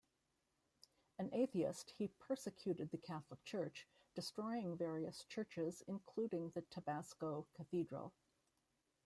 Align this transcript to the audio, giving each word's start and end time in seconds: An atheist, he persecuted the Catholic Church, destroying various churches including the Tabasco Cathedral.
An 1.19 1.29
atheist, 1.31 1.91
he 1.91 2.07
persecuted 2.07 2.89
the 2.89 2.97
Catholic 2.97 3.43
Church, 3.43 3.87
destroying 4.15 4.75
various 4.75 5.25
churches 5.25 5.83
including 5.87 6.49
the 6.55 6.63
Tabasco 6.63 7.45
Cathedral. 7.53 8.11